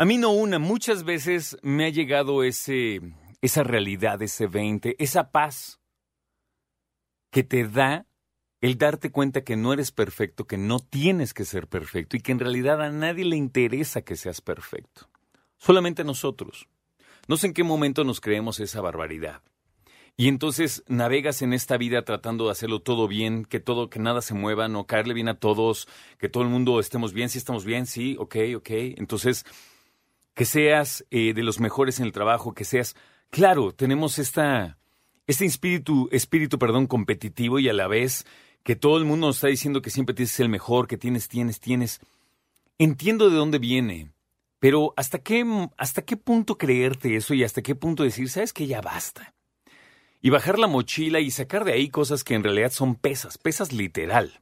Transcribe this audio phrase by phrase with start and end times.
[0.00, 3.00] A mí no una, muchas veces me ha llegado ese,
[3.42, 5.80] esa realidad, ese 20, esa paz
[7.32, 8.06] que te da
[8.60, 12.30] el darte cuenta que no eres perfecto, que no tienes que ser perfecto y que
[12.30, 15.08] en realidad a nadie le interesa que seas perfecto.
[15.56, 16.68] Solamente a nosotros.
[17.26, 19.42] No sé en qué momento nos creemos esa barbaridad.
[20.16, 24.22] Y entonces navegas en esta vida tratando de hacerlo todo bien, que todo, que nada
[24.22, 25.88] se mueva, no caerle bien a todos,
[26.20, 28.70] que todo el mundo estemos bien, sí estamos bien, sí, ok, ok.
[28.96, 29.44] Entonces,
[30.38, 32.94] que seas eh, de los mejores en el trabajo, que seas,
[33.28, 34.78] claro, tenemos esta,
[35.26, 38.24] este espíritu, espíritu, perdón, competitivo y a la vez
[38.62, 41.58] que todo el mundo nos está diciendo que siempre tienes el mejor, que tienes, tienes,
[41.58, 41.98] tienes.
[42.78, 44.12] Entiendo de dónde viene,
[44.60, 45.44] pero ¿hasta qué,
[45.76, 49.34] hasta qué punto creerte eso y hasta qué punto decir, sabes que ya basta?
[50.20, 53.72] Y bajar la mochila y sacar de ahí cosas que en realidad son pesas, pesas
[53.72, 54.40] literal.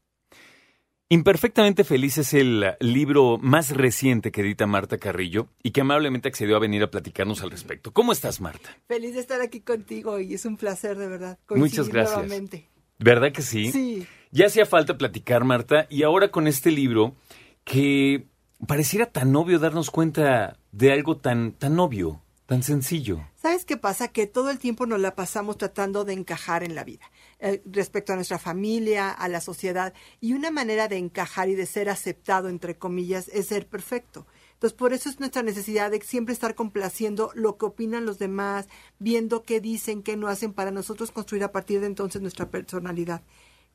[1.09, 6.57] Imperfectamente Feliz es el libro más reciente que edita Marta Carrillo y que amablemente accedió
[6.57, 7.93] a venir a platicarnos al respecto.
[7.93, 8.77] ¿Cómo estás, Marta?
[8.89, 11.39] Feliz de estar aquí contigo y es un placer, de verdad.
[11.51, 12.19] Muchas gracias.
[12.19, 12.69] Nuevamente.
[12.99, 13.71] ¿Verdad que sí?
[13.71, 14.05] Sí.
[14.33, 17.15] Ya hacía falta platicar, Marta, y ahora con este libro
[17.63, 18.27] que
[18.67, 23.21] pareciera tan obvio darnos cuenta de algo tan, tan obvio, tan sencillo.
[23.35, 24.09] ¿Sabes qué pasa?
[24.09, 27.05] Que todo el tiempo nos la pasamos tratando de encajar en la vida,
[27.41, 31.67] eh, respecto a nuestra familia, a la sociedad, y una manera de encajar y de
[31.67, 34.27] ser aceptado, entre comillas, es ser perfecto.
[34.55, 38.69] Entonces, por eso es nuestra necesidad de siempre estar complaciendo lo que opinan los demás,
[38.99, 43.23] viendo qué dicen, qué no hacen, para nosotros construir a partir de entonces nuestra personalidad.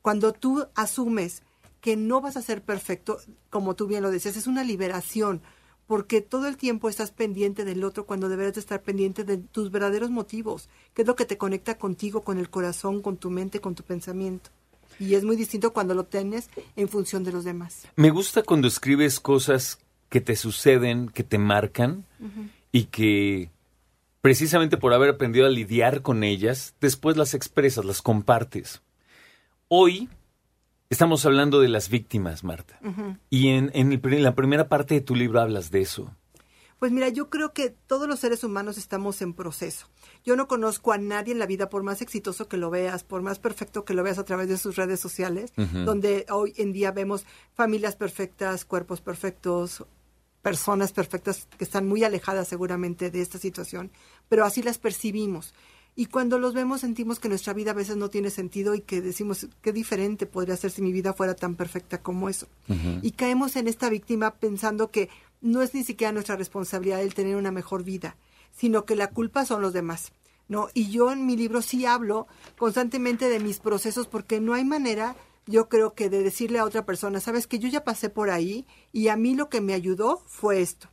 [0.00, 1.42] Cuando tú asumes
[1.80, 3.18] que no vas a ser perfecto,
[3.50, 5.42] como tú bien lo decías, es una liberación,
[5.92, 9.70] porque todo el tiempo estás pendiente del otro cuando deberías de estar pendiente de tus
[9.70, 13.60] verdaderos motivos, que es lo que te conecta contigo, con el corazón, con tu mente,
[13.60, 14.48] con tu pensamiento.
[14.98, 17.86] Y es muy distinto cuando lo tienes en función de los demás.
[17.94, 22.06] Me gusta cuando escribes cosas que te suceden, que te marcan
[22.72, 23.50] y que
[24.22, 28.80] precisamente por haber aprendido a lidiar con ellas, después las expresas, las compartes.
[29.68, 30.08] Hoy
[30.92, 32.78] estamos hablando de las víctimas, Marta.
[33.30, 36.14] Y en, en, el- en la primera parte de tu libro hablas de eso.
[36.78, 39.86] Pues mira, yo creo que todos los seres humanos estamos en proceso.
[40.24, 43.22] Yo no conozco a nadie en la vida, por más exitoso que lo veas, por
[43.22, 45.52] más perfecto que lo veas a través de sus redes sociales,
[45.84, 47.24] donde hoy en día vemos
[47.54, 49.84] familias perfectas, cuerpos perfectos,
[50.42, 53.92] personas perfectas que están muy alejadas seguramente de esta situación,
[54.28, 55.54] pero así las percibimos.
[55.94, 59.02] Y cuando los vemos sentimos que nuestra vida a veces no tiene sentido y que
[59.02, 62.46] decimos qué diferente podría ser si mi vida fuera tan perfecta como eso.
[63.02, 65.10] Y caemos en esta víctima pensando que
[65.42, 68.16] no es ni siquiera nuestra responsabilidad el tener una mejor vida,
[68.52, 70.12] sino que la culpa son los demás.
[70.48, 70.68] ¿no?
[70.72, 72.26] Y yo en mi libro sí hablo
[72.56, 75.14] constantemente de mis procesos porque no hay manera,
[75.46, 78.66] yo creo que de decirle a otra persona, sabes que yo ya pasé por ahí
[78.92, 80.88] y a mí lo que me ayudó fue esto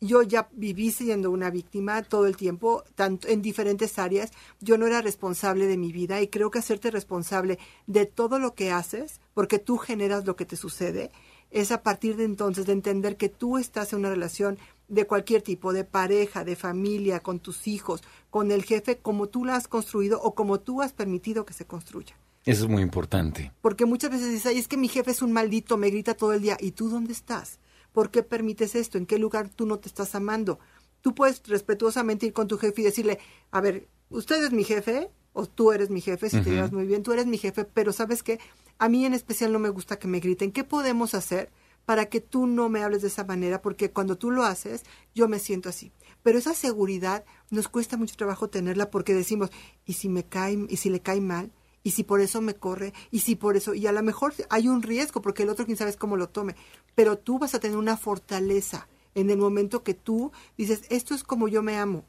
[0.00, 4.30] yo ya viví siendo una víctima todo el tiempo, tanto en diferentes áreas.
[4.60, 8.54] Yo no era responsable de mi vida y creo que hacerte responsable de todo lo
[8.54, 11.10] que haces, porque tú generas lo que te sucede,
[11.50, 15.42] es a partir de entonces de entender que tú estás en una relación de cualquier
[15.42, 19.68] tipo, de pareja, de familia, con tus hijos, con el jefe, como tú la has
[19.68, 22.16] construido o como tú has permitido que se construya.
[22.44, 23.52] Eso es muy importante.
[23.60, 26.32] Porque muchas veces dices, ay, es que mi jefe es un maldito, me grita todo
[26.32, 26.56] el día.
[26.60, 27.58] ¿Y tú dónde estás?
[27.98, 28.96] ¿Por qué permites esto?
[28.96, 30.60] ¿En qué lugar tú no te estás amando?
[31.00, 33.18] Tú puedes respetuosamente ir con tu jefe y decirle,
[33.50, 36.86] a ver, usted es mi jefe, o tú eres mi jefe, si te llevas muy
[36.86, 38.38] bien, tú eres mi jefe, pero sabes que
[38.78, 40.52] a mí en especial no me gusta que me griten.
[40.52, 41.50] ¿Qué podemos hacer
[41.86, 43.62] para que tú no me hables de esa manera?
[43.62, 45.90] Porque cuando tú lo haces, yo me siento así.
[46.22, 49.50] Pero esa seguridad nos cuesta mucho trabajo tenerla porque decimos,
[49.84, 51.50] ¿y si me cae, y si le cae mal?
[51.82, 54.68] Y si por eso me corre, y si por eso, y a lo mejor hay
[54.68, 56.54] un riesgo porque el otro quién sabe cómo lo tome,
[56.94, 61.24] pero tú vas a tener una fortaleza en el momento que tú dices, esto es
[61.24, 62.04] como yo me amo,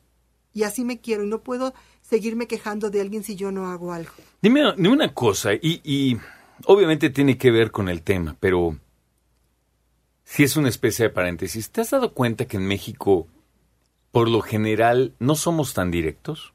[0.53, 3.93] y así me quiero, y no puedo seguirme quejando de alguien si yo no hago
[3.93, 4.11] algo.
[4.41, 6.17] Dime, dime una cosa, y, y
[6.65, 8.77] obviamente tiene que ver con el tema, pero
[10.23, 13.27] si es una especie de paréntesis, ¿te has dado cuenta que en México,
[14.11, 16.53] por lo general, no somos tan directos?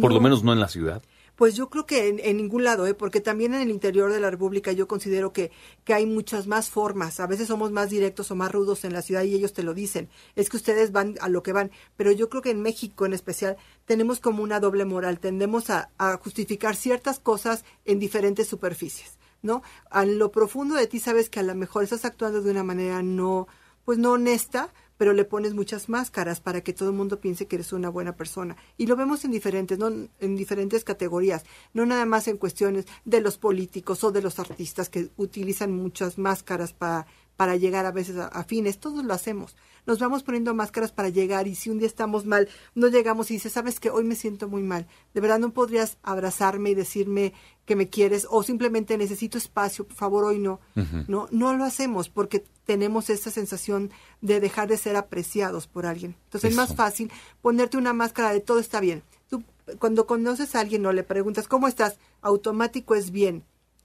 [0.00, 0.22] Por lo No.
[0.24, 1.02] menos no en la ciudad.
[1.40, 2.92] Pues yo creo que en, ningún lado, ¿eh?
[2.92, 5.50] porque también en el interior de la República yo considero que,
[5.84, 7.18] que hay muchas más formas.
[7.18, 9.72] A veces somos más directos o más rudos en la ciudad y ellos te lo
[9.72, 10.10] dicen.
[10.36, 11.70] Es que ustedes van a lo que van.
[11.96, 13.56] Pero yo creo que en México en especial
[13.86, 15.18] tenemos como una doble moral.
[15.18, 19.62] Tendemos a, a justificar ciertas cosas en diferentes superficies, ¿no?
[19.88, 23.02] A lo profundo de ti sabes que a lo mejor estás actuando de una manera
[23.02, 23.48] no,
[23.86, 27.56] pues no honesta, pero le pones muchas máscaras para que todo el mundo piense que
[27.56, 28.58] eres una buena persona.
[28.76, 29.88] Y lo vemos en diferentes, ¿no?
[29.88, 31.42] en diferentes categorías,
[31.72, 36.18] no nada más en cuestiones de los políticos o de los artistas que utilizan muchas
[36.18, 37.06] máscaras para,
[37.40, 38.80] para llegar a veces a, a fines.
[38.80, 39.56] Todos lo hacemos.
[39.86, 43.34] Nos vamos poniendo máscaras para llegar y si un día estamos mal, no llegamos y
[43.34, 44.86] dices, sabes que hoy me siento muy mal.
[45.14, 47.32] De verdad no podrías abrazarme y decirme
[47.64, 50.60] que me quieres o simplemente necesito espacio, por favor, hoy no.
[51.08, 53.90] No, no lo hacemos porque tenemos esa sensación
[54.20, 56.16] de dejar de ser apreciados por alguien.
[56.24, 57.10] Entonces es más fácil
[57.40, 59.02] ponerte una máscara de todo está bien.
[59.30, 59.42] Tú
[59.78, 63.44] cuando conoces a alguien o le preguntas cómo estás, automático es bien.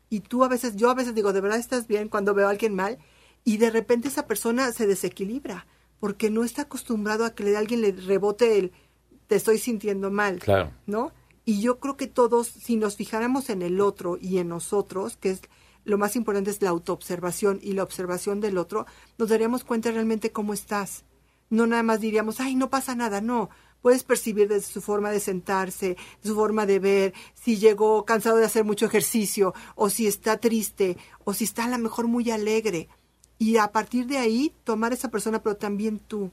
[0.09, 2.09] Y tú a veces, yo a veces digo, ¿de verdad estás bien?
[2.09, 2.99] Cuando veo a alguien mal
[3.45, 5.65] y de repente esa persona se desequilibra
[6.01, 8.71] porque no está acostumbrado a que le- alguien le rebote el
[9.27, 10.39] te estoy sintiendo mal.
[10.39, 10.71] Claro.
[10.85, 11.11] ¿no?
[11.45, 15.29] Y yo creo que todos, si nos fijáramos en el otro y en nosotros, que
[15.31, 15.41] es
[15.83, 18.85] lo más importante es la autoobservación y la observación del otro,
[19.17, 21.05] nos daríamos cuenta realmente cómo estás.
[21.51, 23.49] No nada más diríamos, ay, no pasa nada, no.
[23.83, 28.45] Puedes percibir desde su forma de sentarse, su forma de ver, si llegó cansado de
[28.45, 32.89] hacer mucho ejercicio, o si está triste, o si está a lo mejor muy alegre.
[33.37, 36.31] Y a partir de ahí, tomar esa persona, pero también tú.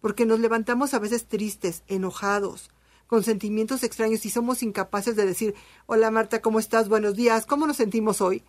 [0.00, 2.70] Porque nos levantamos a veces tristes, enojados,
[3.06, 5.54] con sentimientos extraños y somos incapaces de decir,
[5.86, 6.88] hola Marta, ¿cómo estás?
[6.88, 8.42] Buenos días, ¿cómo nos sentimos hoy?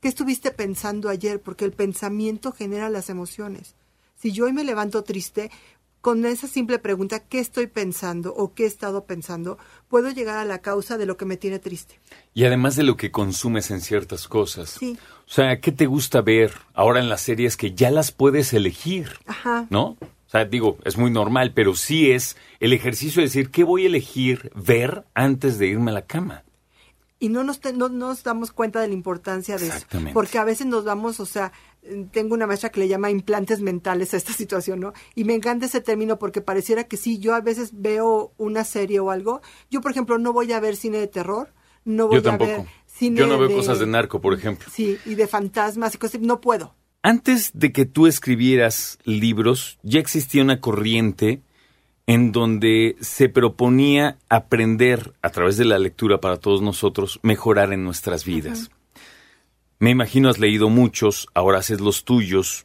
[0.00, 1.40] ¿Qué estuviste pensando ayer?
[1.40, 3.74] Porque el pensamiento genera las emociones.
[4.16, 5.50] Si yo hoy me levanto triste,
[6.00, 9.58] con esa simple pregunta, ¿qué estoy pensando o qué he estado pensando?
[9.88, 12.00] Puedo llegar a la causa de lo que me tiene triste.
[12.34, 14.70] Y además de lo que consumes en ciertas cosas.
[14.70, 14.98] Sí.
[15.26, 19.10] O sea, ¿qué te gusta ver ahora en las series que ya las puedes elegir?
[19.26, 19.66] Ajá.
[19.70, 19.96] ¿No?
[20.30, 23.82] O sea, digo, es muy normal, pero sí es el ejercicio de decir, ¿qué voy
[23.82, 26.44] a elegir ver antes de irme a la cama?
[27.20, 29.86] Y no nos, te- no nos damos cuenta de la importancia de eso.
[30.12, 31.52] Porque a veces nos vamos, o sea,
[32.10, 34.92] tengo una maestra que le llama implantes mentales a esta situación, ¿no?
[35.14, 38.98] Y me encanta ese término porque pareciera que sí, yo a veces veo una serie
[39.00, 39.40] o algo.
[39.70, 41.52] Yo, por ejemplo, no voy a ver cine de terror,
[41.84, 42.68] no voy Yo a ver tampoco.
[42.86, 44.66] cine Yo no veo cosas de narco, por ejemplo.
[44.72, 46.74] Sí, y de fantasmas y cosas, no puedo.
[47.02, 51.42] Antes de que tú escribieras libros, ya existía una corriente
[52.10, 57.84] en donde se proponía aprender a través de la lectura para todos nosotros mejorar en
[57.84, 58.72] nuestras vidas.
[59.78, 62.64] Me imagino has leído muchos, ahora haces los tuyos.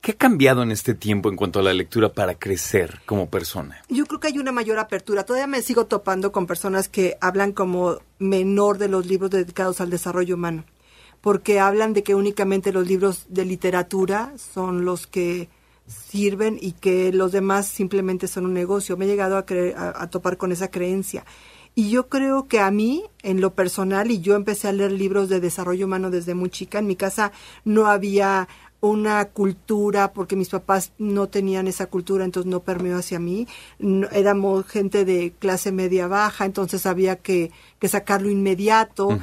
[0.00, 3.80] ¿Qué ha cambiado en este tiempo en cuanto a la lectura para crecer como persona?
[3.88, 5.24] Yo creo que hay una mayor apertura.
[5.24, 9.90] Todavía me sigo topando con personas que hablan como menor de los libros dedicados al
[9.90, 10.64] desarrollo humano,
[11.20, 15.48] porque hablan de que únicamente los libros de literatura son los que
[16.08, 18.96] sirven y que los demás simplemente son un negocio.
[18.96, 21.24] Me he llegado a, cre- a, a topar con esa creencia.
[21.74, 25.28] Y yo creo que a mí, en lo personal, y yo empecé a leer libros
[25.30, 27.32] de desarrollo humano desde muy chica, en mi casa
[27.64, 28.46] no había
[28.80, 33.46] una cultura, porque mis papás no tenían esa cultura, entonces no permeó hacia mí.
[33.78, 39.18] No- éramos gente de clase media baja, entonces había que, que sacarlo inmediato.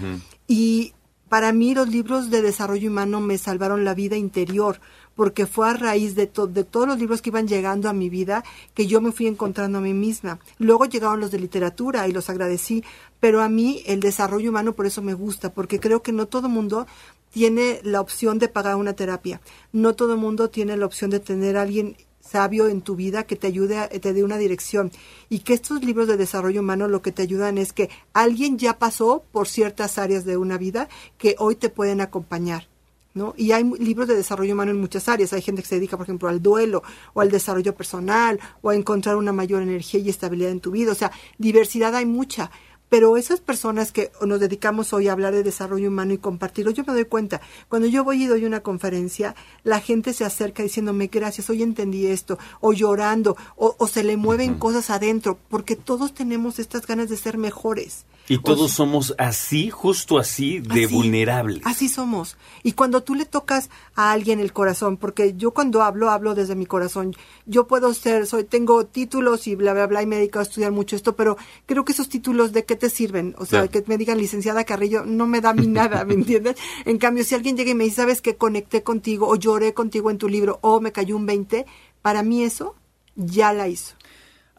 [0.47, 0.93] Y
[1.27, 4.79] para mí los libros de desarrollo humano me salvaron la vida interior,
[5.19, 8.45] porque fue a raíz de, de todos los libros que iban llegando a mi vida
[8.73, 10.39] que yo me fui encontrando a mí misma.
[10.59, 12.85] Luego llegaron los de literatura y los agradecí,
[13.19, 16.47] pero a mí el desarrollo humano por eso me gusta, porque creo que no todo
[16.47, 16.87] mundo
[17.31, 19.41] tiene la opción de pagar una terapia,
[19.73, 23.35] no todo mundo tiene la opción de tener a alguien sabio en tu vida que
[23.35, 24.89] te ayude, a, te dé una dirección.
[25.27, 28.79] Y que estos libros de desarrollo humano lo que te ayudan es que alguien ya
[28.79, 32.68] pasó por ciertas áreas de una vida que hoy te pueden acompañar.
[33.15, 33.33] ¿No?
[33.35, 35.33] Y hay libros de desarrollo humano en muchas áreas.
[35.33, 38.75] Hay gente que se dedica, por ejemplo, al duelo o al desarrollo personal o a
[38.75, 40.91] encontrar una mayor energía y estabilidad en tu vida.
[40.91, 42.51] O sea, diversidad hay mucha.
[42.89, 46.83] Pero esas personas que nos dedicamos hoy a hablar de desarrollo humano y compartirlo, yo
[46.85, 51.07] me doy cuenta, cuando yo voy y doy una conferencia, la gente se acerca diciéndome
[51.07, 56.15] gracias, hoy entendí esto, o llorando, o, o se le mueven cosas adentro, porque todos
[56.15, 58.05] tenemos estas ganas de ser mejores.
[58.29, 61.61] Y O todos sea, somos así, justo así, de Así, vulnerables.
[61.65, 62.37] Así somos.
[62.63, 66.55] Y cuando tú le tocas a alguien el corazón, porque yo cuando hablo, hablo desde
[66.55, 67.15] mi corazón.
[67.45, 70.47] Yo puedo ser, soy, tengo títulos y bla, bla, bla, y me he dedicado a
[70.47, 73.33] estudiar mucho esto, pero creo que esos títulos, ¿de qué te sirven?
[73.39, 73.71] O sea, Claro.
[73.71, 76.55] que me digan licenciada Carrillo, no me da a mí nada, ¿me entiendes?
[76.85, 80.11] En cambio, si alguien llega y me dice, ¿sabes que conecté contigo, o lloré contigo
[80.11, 81.65] en tu libro, o me cayó un 20,
[82.03, 82.75] para mí eso
[83.15, 83.95] ya la hizo.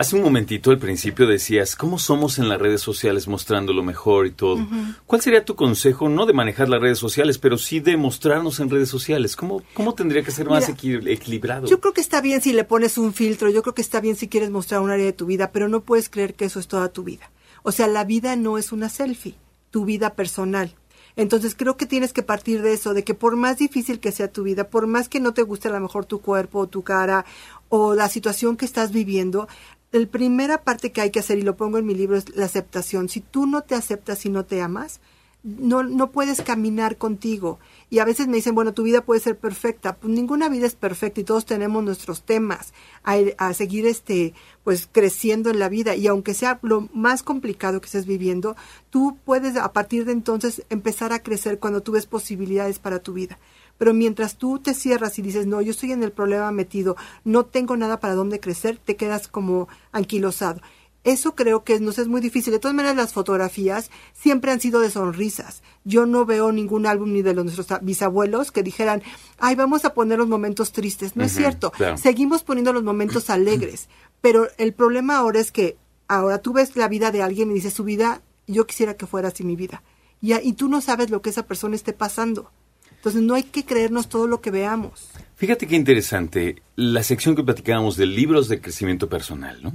[0.00, 4.26] Hace un momentito al principio decías, ¿cómo somos en las redes sociales mostrando lo mejor
[4.26, 4.66] y todo?
[5.04, 8.70] ¿Cuál sería tu consejo, no de manejar las redes sociales, pero sí de mostrarnos en
[8.70, 9.36] redes sociales?
[9.36, 11.66] ¿Cómo, cómo tendría que ser más Mira, equilibrado?
[11.66, 14.16] Yo creo que está bien si le pones un filtro, yo creo que está bien
[14.16, 16.66] si quieres mostrar un área de tu vida, pero no puedes creer que eso es
[16.66, 17.30] toda tu vida.
[17.62, 19.34] O sea, la vida no es una selfie,
[19.70, 20.74] tu vida personal.
[21.16, 24.32] Entonces creo que tienes que partir de eso, de que por más difícil que sea
[24.32, 26.82] tu vida, por más que no te guste a lo mejor tu cuerpo o tu
[26.82, 27.26] cara
[27.68, 29.46] o la situación que estás viviendo,
[29.92, 32.46] la primera parte que hay que hacer, y lo pongo en mi libro, es la
[32.46, 33.08] aceptación.
[33.08, 35.00] Si tú no te aceptas y no te amas,
[35.42, 37.58] no, no puedes caminar contigo.
[37.88, 39.96] Y a veces me dicen, bueno, tu vida puede ser perfecta.
[39.96, 45.50] Pues ninguna vida es perfecta y todos tenemos nuestros temas a, seguir este, pues creciendo
[45.50, 45.96] en la vida.
[45.96, 48.54] Y aunque sea lo más complicado que estés viviendo,
[48.90, 53.14] tú puedes a partir de entonces empezar a crecer cuando tú ves posibilidades para tu
[53.14, 53.38] vida.
[53.80, 57.46] Pero mientras tú te cierras y dices, no, yo estoy en el problema metido, no
[57.46, 60.60] tengo nada para dónde crecer, te quedas como anquilosado.
[61.02, 62.52] Eso creo que nos es muy difícil.
[62.52, 65.62] De todas maneras, las fotografías siempre han sido de sonrisas.
[65.84, 69.02] Yo no veo ningún álbum ni de los nuestros bisabuelos que dijeran,
[69.38, 71.16] ay, vamos a poner los momentos tristes.
[71.16, 71.70] No es cierto.
[71.70, 71.96] claro.
[71.96, 73.88] Seguimos poniendo los momentos alegres.
[74.20, 77.72] Pero el problema ahora es que ahora tú ves la vida de alguien y dices,
[77.72, 79.82] su vida, yo quisiera que fuera así mi vida.
[80.20, 82.50] Y, y tú no sabes lo que esa persona esté pasando.
[83.00, 85.08] Entonces no hay que creernos todo lo que veamos.
[85.36, 89.74] Fíjate qué interesante la sección que platicábamos de libros de crecimiento personal, ¿no?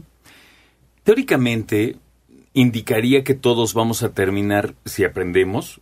[1.04, 1.98] Teóricamente
[2.54, 5.82] indicaría que todos vamos a terminar, si aprendemos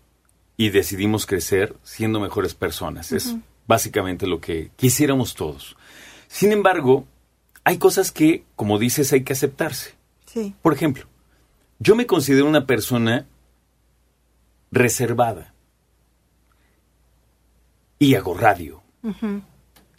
[0.56, 3.12] y decidimos crecer, siendo mejores personas.
[3.12, 3.36] Es
[3.68, 5.76] básicamente lo que quisiéramos todos.
[6.30, 7.06] Sin embargo,
[7.66, 9.96] hay cosas que, como dices, hay que aceptarse.
[10.28, 10.56] Sí.
[10.62, 11.08] Por ejemplo,
[11.80, 13.28] yo me considero una persona
[14.72, 15.53] reservada
[18.04, 18.82] y hago radio.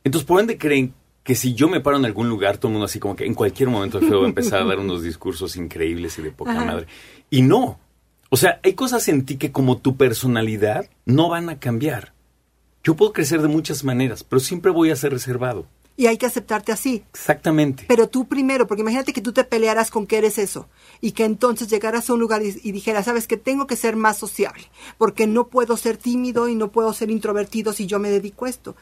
[0.04, 2.84] Entonces, por ende creen que si yo me paro en algún lugar, todo el mundo
[2.84, 5.56] así como que en cualquier momento el feo va a empezar a dar unos discursos
[5.56, 6.64] increíbles y de poca Ajá.
[6.64, 6.86] madre.
[7.30, 7.80] Y no.
[8.28, 12.12] O sea, hay cosas en ti que como tu personalidad no van a cambiar.
[12.82, 15.66] Yo puedo crecer de muchas maneras, pero siempre voy a ser reservado.
[15.96, 17.04] Y hay que aceptarte así.
[17.12, 17.84] Exactamente.
[17.86, 20.68] Pero tú primero, porque imagínate que tú te pelearas con que eres eso
[21.00, 23.94] y que entonces llegaras a un lugar y, y dijeras, sabes que tengo que ser
[23.94, 24.64] más sociable,
[24.98, 28.50] porque no puedo ser tímido y no puedo ser introvertido si yo me dedico a
[28.50, 28.74] esto.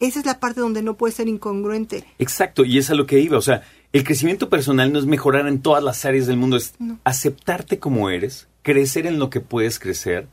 [0.00, 2.04] Esa es la parte donde no puedes ser incongruente.
[2.18, 3.38] Exacto, y es a lo que iba.
[3.38, 6.74] O sea, el crecimiento personal no es mejorar en todas las áreas del mundo, es
[7.04, 10.28] aceptarte como eres, crecer en lo que puedes crecer.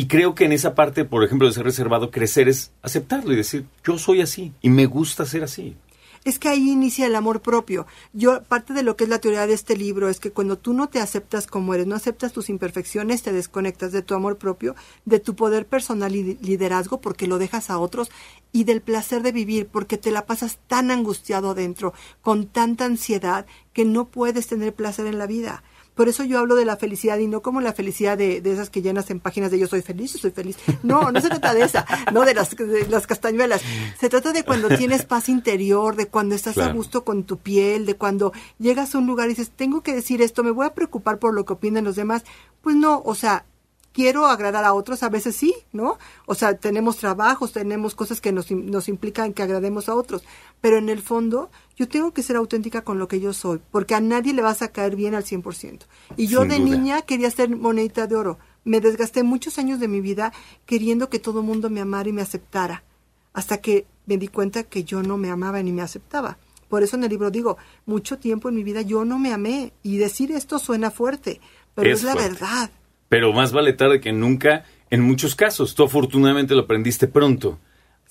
[0.00, 3.36] Y creo que en esa parte, por ejemplo, de ser reservado, crecer es aceptarlo y
[3.36, 5.76] decir, yo soy así y me gusta ser así.
[6.24, 7.86] Es que ahí inicia el amor propio.
[8.14, 10.72] Yo, parte de lo que es la teoría de este libro es que cuando tú
[10.72, 14.74] no te aceptas como eres, no aceptas tus imperfecciones, te desconectas de tu amor propio,
[15.04, 18.10] de tu poder personal y liderazgo porque lo dejas a otros
[18.52, 21.92] y del placer de vivir porque te la pasas tan angustiado adentro,
[22.22, 25.62] con tanta ansiedad que no puedes tener placer en la vida.
[25.94, 28.70] Por eso yo hablo de la felicidad y no como la felicidad de, de esas
[28.70, 30.56] que llenas en páginas de yo soy feliz, yo soy feliz.
[30.82, 33.60] No, no se trata de esa, no de las, de las castañuelas.
[33.98, 37.86] Se trata de cuando tienes paz interior, de cuando estás a gusto con tu piel,
[37.86, 40.74] de cuando llegas a un lugar y dices, tengo que decir esto, me voy a
[40.74, 42.24] preocupar por lo que opinan los demás.
[42.62, 43.44] Pues no, o sea,
[43.92, 45.98] quiero agradar a otros, a veces sí, ¿no?
[46.26, 50.22] O sea, tenemos trabajos, tenemos cosas que nos, nos implican que agrademos a otros,
[50.60, 53.94] pero en el fondo yo tengo que ser auténtica con lo que yo soy, porque
[53.94, 55.80] a nadie le vas a caer bien al 100%.
[56.16, 56.68] Y yo Sin de duda.
[56.76, 58.38] niña quería ser monedita de oro.
[58.64, 60.32] Me desgasté muchos años de mi vida
[60.66, 62.84] queriendo que todo el mundo me amara y me aceptara,
[63.32, 66.38] hasta que me di cuenta que yo no me amaba ni me aceptaba.
[66.68, 67.56] Por eso en el libro digo,
[67.86, 69.72] mucho tiempo en mi vida yo no me amé.
[69.82, 71.40] Y decir esto suena fuerte,
[71.74, 72.30] pero es, Es la fuerte.
[72.30, 72.70] verdad.
[73.10, 75.74] Pero más vale tarde que nunca, en muchos casos.
[75.74, 77.58] Tú afortunadamente lo aprendiste pronto.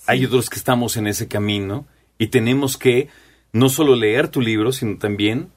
[0.06, 1.86] Hay otros que estamos en ese camino
[2.18, 3.08] y tenemos que
[3.52, 5.48] no solo leer tu libro, sino también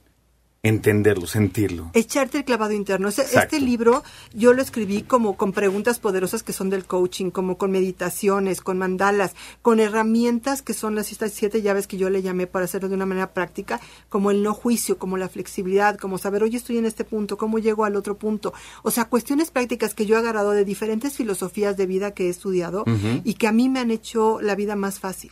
[0.64, 1.92] entenderlo, sentirlo.
[1.94, 3.10] Echarte el clavado interno.
[3.10, 3.38] Exacto.
[3.38, 4.02] este libro
[4.34, 8.78] yo lo escribí como con preguntas poderosas que son del coaching, como con meditaciones, con
[8.78, 12.96] mandalas, con herramientas que son las siete llaves que yo le llamé para hacerlo de
[12.96, 16.86] una manera práctica, como el no juicio, como la flexibilidad, como saber, oye, estoy en
[16.86, 18.54] este punto, ¿cómo llego al otro punto?
[18.84, 22.30] O sea, cuestiones prácticas que yo he agarrado de diferentes filosofías de vida que he
[22.30, 22.86] estudiado
[23.26, 25.32] y que a mí me han hecho la vida más fácil.